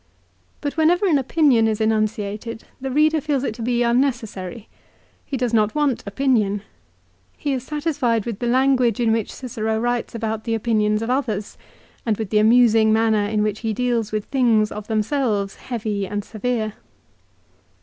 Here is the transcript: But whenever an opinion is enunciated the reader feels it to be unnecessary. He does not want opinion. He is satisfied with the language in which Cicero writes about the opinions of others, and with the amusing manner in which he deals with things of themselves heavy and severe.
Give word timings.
But 0.61 0.77
whenever 0.77 1.05
an 1.05 1.19
opinion 1.19 1.67
is 1.67 1.79
enunciated 1.79 2.63
the 2.81 2.89
reader 2.89 3.21
feels 3.21 3.43
it 3.43 3.53
to 3.53 3.61
be 3.61 3.83
unnecessary. 3.83 4.67
He 5.27 5.37
does 5.37 5.53
not 5.53 5.75
want 5.75 6.01
opinion. 6.07 6.63
He 7.37 7.53
is 7.53 7.61
satisfied 7.61 8.25
with 8.25 8.39
the 8.39 8.47
language 8.47 8.99
in 8.99 9.11
which 9.11 9.31
Cicero 9.31 9.77
writes 9.77 10.15
about 10.15 10.43
the 10.43 10.55
opinions 10.55 11.03
of 11.03 11.11
others, 11.11 11.55
and 12.03 12.17
with 12.17 12.31
the 12.31 12.39
amusing 12.39 12.91
manner 12.91 13.27
in 13.27 13.43
which 13.43 13.59
he 13.59 13.73
deals 13.75 14.11
with 14.11 14.25
things 14.25 14.71
of 14.71 14.87
themselves 14.87 15.57
heavy 15.57 16.07
and 16.07 16.25
severe. 16.25 16.73